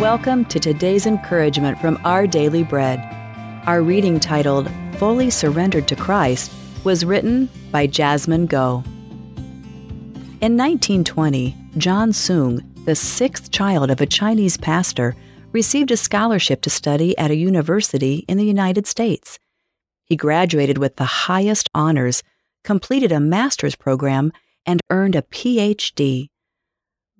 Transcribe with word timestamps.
Welcome 0.00 0.46
to 0.46 0.58
today's 0.58 1.04
encouragement 1.04 1.78
from 1.78 2.00
Our 2.06 2.26
Daily 2.26 2.64
Bread. 2.64 3.00
Our 3.66 3.82
reading 3.82 4.18
titled 4.18 4.70
Fully 4.96 5.28
Surrendered 5.28 5.86
to 5.88 5.94
Christ 5.94 6.50
was 6.84 7.04
written 7.04 7.50
by 7.70 7.86
Jasmine 7.86 8.48
Goh. 8.48 8.82
In 10.40 10.56
1920, 10.56 11.54
John 11.76 12.14
Sung, 12.14 12.62
the 12.86 12.94
sixth 12.94 13.50
child 13.50 13.90
of 13.90 14.00
a 14.00 14.06
Chinese 14.06 14.56
pastor, 14.56 15.14
received 15.52 15.90
a 15.90 15.98
scholarship 15.98 16.62
to 16.62 16.70
study 16.70 17.16
at 17.18 17.30
a 17.30 17.36
university 17.36 18.24
in 18.26 18.38
the 18.38 18.46
United 18.46 18.86
States. 18.86 19.38
He 20.06 20.16
graduated 20.16 20.78
with 20.78 20.96
the 20.96 21.04
highest 21.04 21.68
honors, 21.74 22.22
completed 22.64 23.12
a 23.12 23.20
master's 23.20 23.76
program, 23.76 24.32
and 24.64 24.80
earned 24.88 25.14
a 25.14 25.20
PhD. 25.20 26.30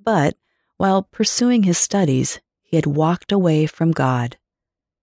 But 0.03 0.39
while 0.79 1.03
pursuing 1.03 1.65
his 1.65 1.77
studies, 1.77 2.41
he 2.71 2.77
had 2.77 2.87
walked 2.87 3.33
away 3.33 3.67
from 3.67 3.91
God. 3.91 4.37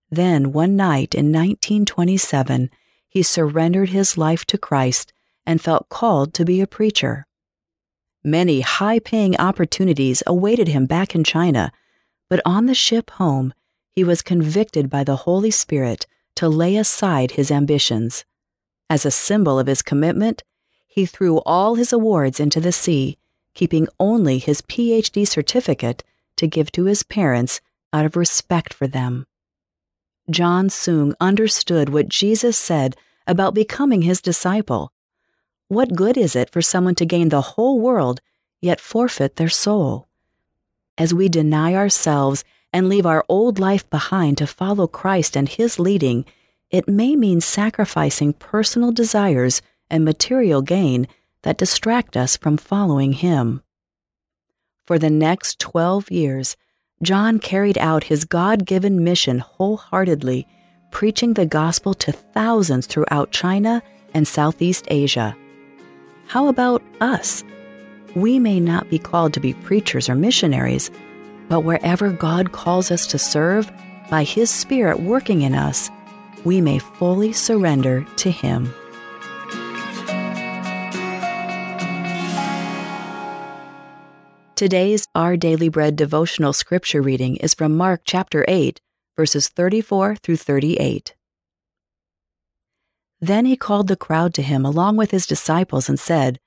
Then, 0.09 0.53
one 0.53 0.77
night 0.77 1.13
in 1.13 1.33
1927, 1.33 2.69
he 3.09 3.21
surrendered 3.21 3.89
his 3.89 4.17
life 4.17 4.45
to 4.45 4.57
Christ 4.57 5.11
and 5.45 5.59
felt 5.61 5.89
called 5.89 6.33
to 6.35 6.45
be 6.45 6.61
a 6.61 6.67
preacher. 6.67 7.27
Many 8.23 8.61
high 8.61 8.99
paying 8.99 9.35
opportunities 9.35 10.23
awaited 10.25 10.69
him 10.69 10.85
back 10.85 11.13
in 11.13 11.25
China, 11.25 11.73
but 12.29 12.39
on 12.45 12.67
the 12.67 12.73
ship 12.73 13.11
home, 13.11 13.53
he 13.91 14.01
was 14.01 14.21
convicted 14.21 14.89
by 14.89 15.03
the 15.03 15.17
Holy 15.27 15.51
Spirit 15.51 16.07
to 16.35 16.47
lay 16.47 16.77
aside 16.77 17.31
his 17.31 17.51
ambitions. 17.51 18.23
As 18.89 19.05
a 19.05 19.11
symbol 19.11 19.59
of 19.59 19.67
his 19.67 19.81
commitment, 19.81 20.41
he 20.85 21.05
threw 21.05 21.39
all 21.39 21.75
his 21.75 21.91
awards 21.91 22.39
into 22.39 22.61
the 22.61 22.71
sea, 22.71 23.17
keeping 23.53 23.89
only 23.99 24.37
his 24.37 24.61
PhD 24.61 25.27
certificate 25.27 26.01
to 26.37 26.47
give 26.47 26.71
to 26.71 26.85
his 26.85 27.03
parents 27.03 27.59
out 27.93 28.05
of 28.05 28.15
respect 28.15 28.73
for 28.73 28.87
them. 28.87 29.25
John 30.29 30.69
Sung 30.69 31.15
understood 31.19 31.89
what 31.89 32.09
Jesus 32.09 32.57
said 32.57 32.95
about 33.25 33.53
becoming 33.53 34.01
his 34.01 34.21
disciple 34.21 34.91
what 35.69 35.95
good 35.95 36.15
is 36.15 36.33
it 36.33 36.49
for 36.49 36.61
someone 36.61 36.95
to 36.95 37.05
gain 37.05 37.27
the 37.27 37.41
whole 37.41 37.79
world 37.79 38.21
yet 38.61 38.79
forfeit 38.79 39.35
their 39.35 39.49
soul? 39.49 40.07
As 40.97 41.13
we 41.13 41.27
deny 41.27 41.75
ourselves 41.75 42.45
and 42.71 42.87
leave 42.87 43.05
our 43.05 43.25
old 43.27 43.59
life 43.59 43.87
behind 43.89 44.37
to 44.37 44.47
follow 44.47 44.87
Christ 44.87 45.35
and 45.35 45.49
His 45.49 45.77
leading, 45.77 46.23
it 46.71 46.87
may 46.87 47.17
mean 47.17 47.41
sacrificing 47.41 48.31
personal 48.31 48.93
desires 48.93 49.61
and 49.89 50.05
material 50.05 50.61
gain 50.61 51.05
that 51.41 51.57
distract 51.57 52.15
us 52.15 52.37
from 52.37 52.55
following 52.55 53.11
Him. 53.11 53.61
For 54.85 54.97
the 54.97 55.09
next 55.09 55.59
12 55.59 56.09
years, 56.09 56.55
John 57.03 57.37
carried 57.37 57.77
out 57.77 58.05
his 58.05 58.25
God 58.25 58.65
given 58.65 59.03
mission 59.03 59.39
wholeheartedly, 59.39 60.47
preaching 60.89 61.33
the 61.33 61.45
gospel 61.45 61.93
to 61.93 62.11
thousands 62.11 62.87
throughout 62.87 63.31
China 63.31 63.83
and 64.15 64.27
Southeast 64.27 64.85
Asia. 64.89 65.35
How 66.25 66.47
about 66.47 66.81
us? 66.99 67.43
We 68.15 68.39
may 68.39 68.59
not 68.59 68.89
be 68.89 68.97
called 68.97 69.33
to 69.33 69.39
be 69.39 69.53
preachers 69.53 70.09
or 70.09 70.15
missionaries, 70.15 70.89
but 71.49 71.61
wherever 71.61 72.11
God 72.11 72.51
calls 72.51 72.89
us 72.89 73.05
to 73.07 73.19
serve, 73.19 73.71
by 74.09 74.23
His 74.23 74.49
Spirit 74.49 74.99
working 74.99 75.41
in 75.41 75.53
us, 75.53 75.91
we 76.45 76.61
may 76.61 76.79
fully 76.79 77.31
surrender 77.31 78.07
to 78.17 78.31
Him. 78.31 78.73
Today's 84.57 85.07
Our 85.13 85.37
Daily 85.37 85.69
Bread 85.69 85.95
devotional 85.95 86.51
scripture 86.51 86.99
reading 86.99 87.35
is 87.35 87.53
from 87.53 87.77
Mark 87.77 88.01
chapter 88.05 88.43
8, 88.47 88.81
verses 89.15 89.49
34 89.49 90.15
through 90.15 90.37
38. 90.37 91.13
Then 93.21 93.45
he 93.45 93.55
called 93.55 93.87
the 93.87 93.95
crowd 93.95 94.33
to 94.33 94.41
him 94.41 94.65
along 94.65 94.97
with 94.97 95.11
his 95.11 95.27
disciples 95.27 95.87
and 95.87 95.99
said, 95.99 96.39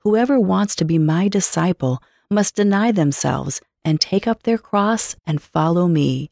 Whoever 0.00 0.38
wants 0.38 0.76
to 0.76 0.84
be 0.84 0.98
my 0.98 1.26
disciple 1.26 2.02
must 2.30 2.54
deny 2.54 2.92
themselves 2.92 3.62
and 3.82 3.98
take 3.98 4.26
up 4.26 4.42
their 4.42 4.58
cross 4.58 5.16
and 5.26 5.40
follow 5.40 5.88
me. 5.88 6.30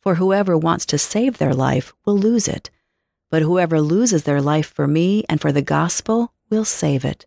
For 0.00 0.16
whoever 0.16 0.58
wants 0.58 0.84
to 0.86 0.98
save 0.98 1.38
their 1.38 1.54
life 1.54 1.94
will 2.04 2.18
lose 2.18 2.48
it, 2.48 2.70
but 3.30 3.42
whoever 3.42 3.80
loses 3.80 4.24
their 4.24 4.42
life 4.42 4.66
for 4.66 4.88
me 4.88 5.22
and 5.28 5.40
for 5.40 5.52
the 5.52 5.62
gospel 5.62 6.32
will 6.50 6.64
save 6.64 7.04
it. 7.04 7.24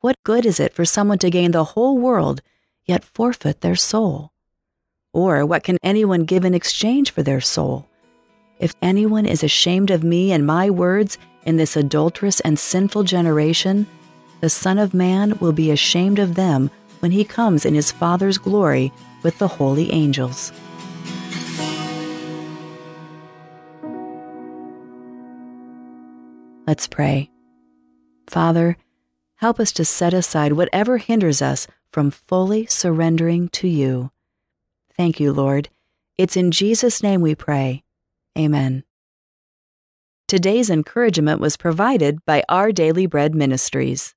What 0.00 0.22
good 0.24 0.44
is 0.44 0.60
it 0.60 0.74
for 0.74 0.84
someone 0.84 1.18
to 1.20 1.30
gain 1.30 1.52
the 1.52 1.64
whole 1.72 1.96
world 1.96 2.42
yet 2.86 3.04
forfeit 3.04 3.60
their 3.60 3.76
soul? 3.76 4.32
Or 5.12 5.44
what 5.44 5.64
can 5.64 5.78
anyone 5.82 6.24
give 6.24 6.44
in 6.44 6.54
exchange 6.54 7.10
for 7.10 7.22
their 7.22 7.40
soul? 7.40 7.88
If 8.58 8.74
anyone 8.80 9.26
is 9.26 9.42
ashamed 9.42 9.90
of 9.90 10.04
me 10.04 10.32
and 10.32 10.46
my 10.46 10.70
words 10.70 11.18
in 11.44 11.56
this 11.56 11.76
adulterous 11.76 12.40
and 12.40 12.58
sinful 12.58 13.04
generation, 13.04 13.86
the 14.40 14.50
Son 14.50 14.78
of 14.78 14.94
Man 14.94 15.38
will 15.38 15.52
be 15.52 15.70
ashamed 15.70 16.18
of 16.18 16.34
them 16.34 16.70
when 17.00 17.12
he 17.12 17.24
comes 17.24 17.64
in 17.64 17.74
his 17.74 17.92
Father's 17.92 18.38
glory 18.38 18.92
with 19.22 19.38
the 19.38 19.48
holy 19.48 19.92
angels. 19.92 20.52
Let's 26.66 26.88
pray. 26.88 27.30
Father, 28.26 28.76
help 29.36 29.60
us 29.60 29.70
to 29.72 29.84
set 29.84 30.12
aside 30.12 30.54
whatever 30.54 30.98
hinders 30.98 31.40
us 31.40 31.68
from 31.90 32.10
fully 32.10 32.66
surrendering 32.66 33.48
to 33.48 33.68
you. 33.68 34.10
Thank 34.96 35.20
you, 35.20 35.32
Lord. 35.32 35.68
It's 36.18 36.36
in 36.36 36.50
Jesus' 36.50 37.02
name 37.02 37.20
we 37.20 37.34
pray. 37.34 37.82
Amen. 38.38 38.84
Today's 40.28 40.70
encouragement 40.70 41.40
was 41.40 41.56
provided 41.56 42.24
by 42.24 42.42
Our 42.48 42.72
Daily 42.72 43.06
Bread 43.06 43.34
Ministries. 43.34 44.14